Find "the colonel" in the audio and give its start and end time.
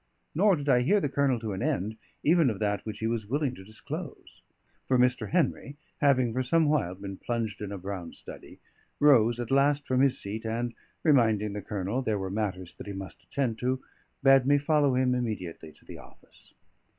0.99-1.39, 11.53-12.01